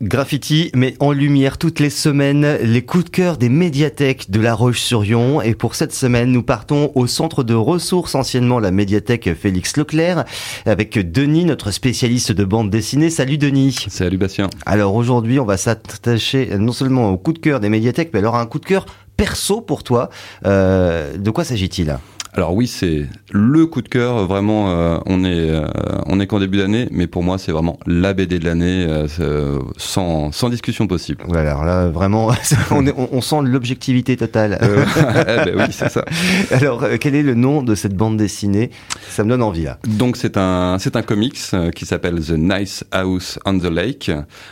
[0.00, 4.54] Graffiti met en lumière toutes les semaines les coups de cœur des médiathèques de La
[4.54, 5.42] Roche-sur-Yon.
[5.42, 10.24] Et pour cette semaine, nous partons au centre de ressources, anciennement la médiathèque Félix Leclerc,
[10.66, 13.10] avec Denis, notre spécialiste de bande dessinée.
[13.10, 13.86] Salut Denis.
[13.88, 14.48] Salut Bastien.
[14.66, 18.36] Alors aujourd'hui, on va s'attacher non seulement au coup de cœur des médiathèques, mais alors
[18.36, 18.86] à un coup de cœur
[19.16, 20.10] perso pour toi.
[20.46, 21.98] Euh, de quoi s'agit-il?
[22.34, 24.26] Alors oui, c'est le coup de cœur.
[24.26, 25.66] Vraiment, euh, on est euh,
[26.06, 29.58] on est qu'en début d'année, mais pour moi, c'est vraiment la BD de l'année, euh,
[29.76, 31.24] sans sans discussion possible.
[31.26, 32.30] Voilà, alors là, vraiment,
[32.70, 34.58] on, est, on, sent l'objectivité totale.
[34.62, 36.04] eh ben oui, c'est ça.
[36.50, 38.70] Alors, quel est le nom de cette bande dessinée?
[39.08, 39.78] Ça me donne envie là.
[39.86, 41.38] Donc c'est un c'est un comics
[41.74, 44.10] qui s'appelle The Nice House on the Lake.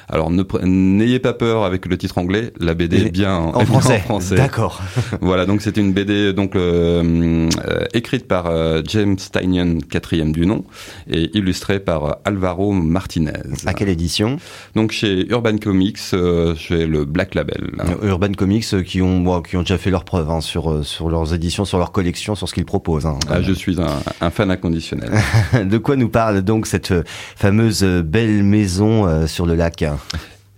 [0.08, 3.98] Alors n'ayez pas peur avec le titre anglais, la BD est bien en, français.
[3.98, 4.36] français.
[4.36, 4.82] D'accord.
[5.20, 7.48] voilà, donc c'est une BD donc euh,
[7.94, 10.64] écrite par euh, James Tynion, quatrième du nom,
[11.08, 13.32] et illustrée par euh, Alvaro Martinez.
[13.66, 14.38] À quelle édition?
[14.74, 17.70] Donc chez Urban Comics, chez le Black Label.
[18.02, 21.64] Urban Comics qui ont, qui ont déjà fait leurs preuves hein, sur, sur leurs éditions,
[21.64, 23.06] sur leurs collections, sur ce qu'ils proposent.
[23.06, 25.10] Hein, ah, je suis un, un fan inconditionnel.
[25.64, 26.94] de quoi nous parle donc cette
[27.36, 29.84] fameuse belle maison sur le lac?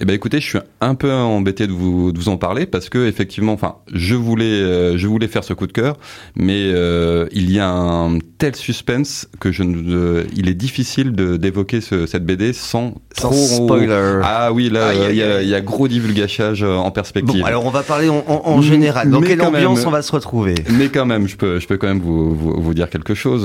[0.01, 2.89] Eh ben écoutez, je suis un peu embêté de vous, de vous en parler parce
[2.89, 5.97] que effectivement, enfin, je voulais, euh, je voulais faire ce coup de cœur,
[6.37, 11.37] mais euh, il y a un tel suspense que je ne, il est difficile de
[11.37, 14.21] d'évoquer ce, cette BD sans, sans spoiler.
[14.23, 17.41] Ah oui, là, il y, a, y, a gros divulgachage euh, en perspective.
[17.41, 19.11] Bon, alors on va parler en, en, général.
[19.11, 20.55] Dans quelle ambiance on va se retrouver?
[20.71, 23.43] Mais quand même, je peux, je peux quand même vous, vous, vous dire quelque chose.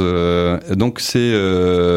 [0.75, 1.33] donc c'est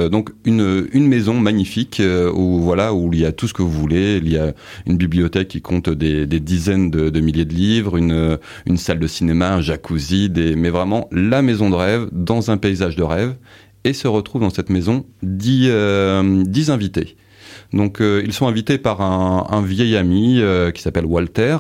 [0.09, 2.01] donc une une maison magnifique
[2.35, 4.17] où voilà où il y a tout ce que vous voulez.
[4.17, 4.46] Il y a
[4.87, 9.55] une bibliothèque qui compte des, dizaines de, milliers de livres, une, une salle de cinéma,
[9.55, 13.35] un jacuzzi, mais vraiment la maison de rêve dans un paysage de rêve.
[13.85, 17.17] Et se retrouvent dans cette maison dix, euh, dix invités.
[17.73, 21.59] Donc euh, ils sont invités par un, un vieil ami euh, qui s'appelle Walter.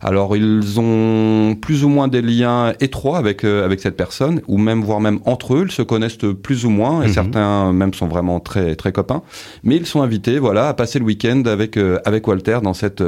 [0.00, 4.58] Alors ils ont plus ou moins des liens étroits avec euh, avec cette personne, ou
[4.58, 7.12] même voire même entre eux, ils se connaissent plus ou moins, et mhm.
[7.12, 9.22] certains même sont vraiment très très copains.
[9.64, 13.02] Mais ils sont invités, voilà, à passer le week-end avec avec Walter dans cette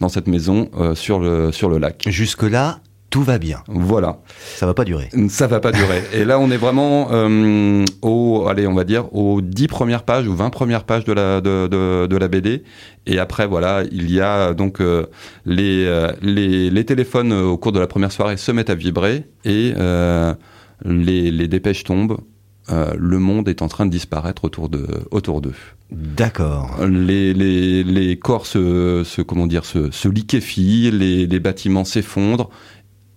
[0.00, 2.04] dans cette maison sur le sur le lac.
[2.08, 2.80] Jusque là,
[3.16, 3.62] tout va bien.
[3.66, 4.18] Voilà.
[4.56, 5.08] Ça va pas durer.
[5.30, 6.02] Ça va pas durer.
[6.12, 10.28] Et là, on est vraiment euh, au, allez, on va dire aux 10 premières pages
[10.28, 12.62] ou 20 premières pages de la de, de, de la BD.
[13.06, 15.06] Et après, voilà, il y a donc euh,
[15.46, 19.24] les, euh, les, les téléphones au cours de la première soirée se mettent à vibrer
[19.46, 19.72] et
[20.84, 22.18] les, les dépêches tombent.
[22.68, 25.54] le monde est en train de disparaître autour de autour d'eux.
[25.90, 26.84] D'accord.
[26.86, 32.50] Les, les, les corps se, se comment dire se, se liquéfient, les, les bâtiments s'effondrent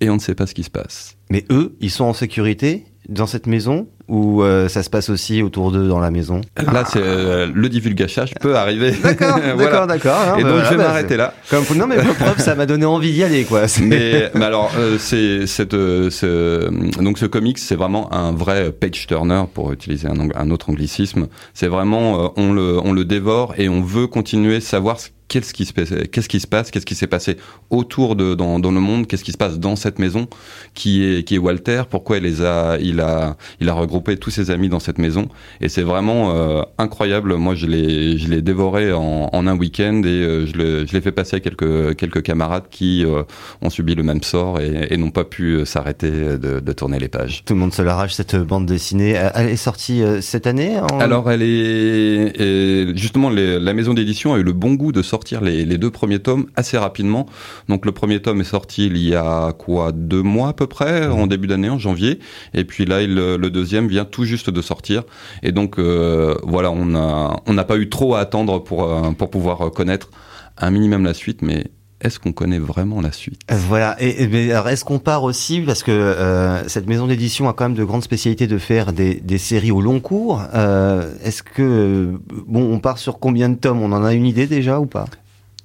[0.02, 1.18] et on ne sait pas ce qui se passe.
[1.30, 5.42] Mais eux, ils sont en sécurité dans cette maison ou euh, ça se passe aussi
[5.42, 6.42] autour d'eux dans la maison?
[6.58, 8.92] Là, c'est euh, le divulgachage peut arriver.
[9.04, 10.40] D'accord, d'accord, d'accord.
[10.40, 11.34] Et donc je vais bah, m'arrêter là.
[11.50, 13.66] Comme non, mais preuve, ça m'a donné envie d'y aller, quoi.
[13.82, 16.70] Mais, mais, alors, euh, c'est cette ce,
[17.02, 21.28] donc ce comics, c'est vraiment un vrai page turner pour utiliser un, un autre anglicisme.
[21.54, 25.66] C'est vraiment on le on le dévore et on veut continuer savoir ce qu'est-ce qui
[25.66, 27.38] se passe, qu'est-ce qui se passe, qu'est-ce qui s'est passé
[27.70, 30.28] autour de dans, dans le monde, qu'est-ce qui se passe dans cette maison
[30.74, 34.32] qui est qui est Walter, pourquoi il les a il a il a regroupé tous
[34.32, 35.28] ses amis dans cette maison
[35.62, 37.36] et c'est vraiment euh, incroyable.
[37.36, 40.94] Moi je l'ai je l'ai dévoré en, en un week-end et euh, je l'ai je
[40.94, 43.24] l'ai fait passer à quelques quelques camarades qui euh,
[43.62, 47.08] ont subi le même sort et, et n'ont pas pu s'arrêter de, de, tourner les
[47.08, 47.44] pages.
[47.46, 49.20] Tout le monde se l'arrache cette bande dessinée.
[49.36, 54.54] Elle est sortie cette année Alors elle est justement la maison d'édition a eu le
[54.54, 57.26] bon goût de sortir sortir les, deux premiers tomes assez rapidement.
[57.68, 61.08] Donc le premier tome est sorti il y a quoi deux mois à peu près,
[61.08, 62.20] en début d'année, en janvier.
[62.54, 65.04] Et puis là, il, le deuxième vient tout juste de sortir.
[65.44, 69.12] Et donc euh, voilà, on a on n'a pas eu trop à attendre pour euh,
[69.12, 70.10] pouvoir connaître
[70.58, 71.66] un minimum la suite, mais
[72.02, 73.42] est-ce qu'on connaît vraiment la suite?
[73.52, 73.98] Euh, Voilà.
[74.02, 75.62] Et, alors, est-ce qu'on part aussi?
[75.62, 79.38] Parce que euh, cette maison d'édition a quand même de grandes spécialités de faire des,
[79.38, 80.42] séries au long cours.
[80.54, 83.82] Euh, est-ce que bon, on part sur combien de tomes?
[83.82, 85.06] On en a une idée déjà ou pas?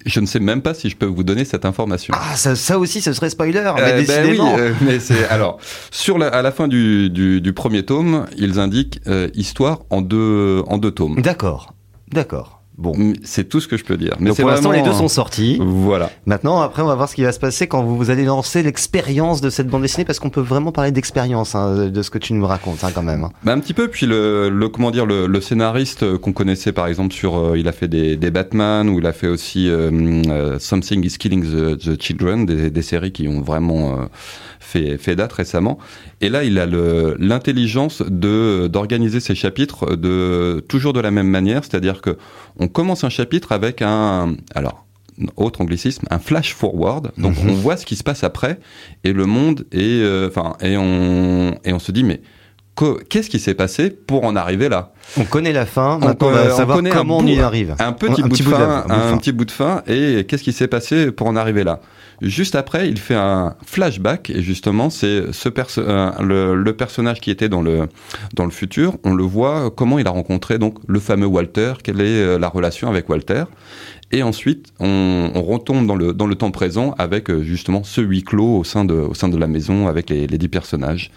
[0.05, 2.15] Je ne sais même pas si je peux vous donner cette information.
[2.17, 3.63] Ah, ça, ça aussi, ce serait spoiler.
[3.77, 5.59] Mais euh, ben oui, mais c'est alors
[5.91, 9.01] sur la, à la fin du, du, du premier tome, ils indiquent
[9.35, 11.21] histoire en deux en deux tomes.
[11.21, 11.75] D'accord,
[12.13, 12.54] d'accord.
[12.77, 12.93] Bon,
[13.23, 14.17] c'est tout ce que je peux dire.
[14.19, 15.59] Mais pour l'instant, les deux sont sortis.
[15.61, 16.11] Voilà.
[16.27, 19.41] Maintenant, après, on va voir ce qui va se passer quand vous, allez lancer l'expérience
[19.41, 22.33] de cette bande dessinée, parce qu'on peut vraiment parler d'expérience hein, de ce que tu
[22.33, 23.29] nous racontes hein, quand même.
[23.45, 23.87] Bah, un petit peu.
[23.87, 27.69] Puis le, le comment dire, le, le scénariste qu'on connaissait par exemple sur, euh, il
[27.69, 29.91] a fait des, des, Batman ou il a fait aussi euh,
[30.29, 34.09] euh, Something is Killing the, the Children, des, des, séries qui ont vraiment
[34.59, 35.79] fait, fait date récemment.
[36.21, 41.65] Et là, il a l'intelligence de d'organiser ses chapitres de toujours de la même manière,
[41.65, 42.17] c'est-à-dire que
[42.59, 44.85] on commence un chapitre avec un alors
[45.37, 47.13] autre anglicisme, un flash forward.
[47.19, 47.51] Donc Mhm.
[47.51, 48.59] on voit ce qui se passe après
[49.05, 52.21] et le monde est, euh, enfin, et on et on se dit mais
[53.09, 54.93] qu'est-ce qui s'est passé pour en arriver là?
[55.17, 57.75] On connaît la fin, On maintenant on va savoir comment on y arrive.
[57.79, 60.43] Un petit, Un bout, petit de bout fin, un petit bout de fin et qu'est-ce
[60.43, 61.81] qui s'est passé pour en arriver là?
[62.23, 67.21] Juste après, il fait un flashback et justement, c'est ce perso- euh, le, le personnage
[67.21, 67.89] qui était dans le
[68.35, 68.97] dans le futur.
[69.05, 71.75] On le voit comment il a rencontré donc le fameux Walter.
[71.83, 73.45] Quelle est euh, la relation avec Walter
[74.13, 78.01] Et ensuite, on, on retombe dans le dans le temps présent avec euh, justement ce
[78.01, 81.11] huis clos au sein de au sein de la maison avec les, les dix personnages.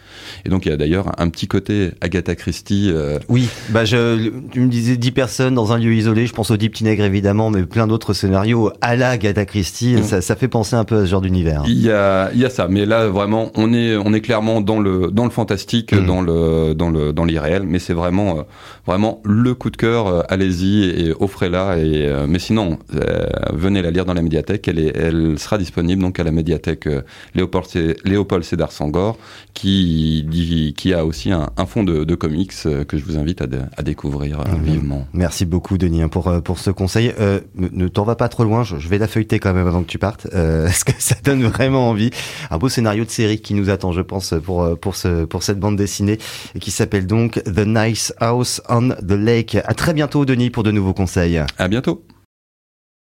[0.45, 2.89] Et donc il y a d'ailleurs un petit côté Agatha Christie.
[2.91, 3.47] euh, Oui,
[3.77, 6.81] bah je, tu me disais 10 personnes dans un lieu isolé, je pense au Deep
[6.81, 10.03] Nègre évidemment, mais plein d'autres scénarios à la Agatha Christie, Mm.
[10.03, 11.63] ça, ça fait penser un peu à ce genre d'univers.
[11.67, 14.61] Il y a, il y a ça, mais là vraiment, on est, on est clairement
[14.61, 16.05] dans le, dans le fantastique, Mhm.
[16.07, 18.41] dans le, dans le, dans l'irréel, mais c'est vraiment, euh,
[18.87, 20.07] vraiment le coup de cœur.
[20.07, 21.77] euh, allez-y et offrez-la.
[21.77, 24.67] Et euh, mais sinon, euh, venez la lire dans la médiathèque.
[24.67, 26.89] Elle est, elle sera disponible donc à la médiathèque
[27.35, 27.65] Léopold,
[28.05, 29.17] Léopold Sédar Sangor,
[29.53, 32.51] qui, dit- qui a aussi un, un fond de, de comics
[32.87, 34.63] que je vous invite à, de- à découvrir Mhm.
[34.63, 35.07] vivement.
[35.13, 37.13] Merci beaucoup Denis hein, pour, euh, pour ce conseil.
[37.19, 39.81] Euh, ne t'en va pas trop loin, je, je vais la feuilleter quand même avant
[39.81, 42.11] que tu partes, euh, parce que ça donne vraiment envie?
[42.51, 45.43] Un beau scénario de série qui nous attend, je pense, pour, euh, pour, ce, pour
[45.43, 46.17] cette bande dessinée,
[46.55, 49.55] et qui s'appelle donc The Nice House on the Lake.
[49.65, 51.41] À très bientôt Denis pour de nouveaux conseils.
[51.57, 52.03] À bientôt.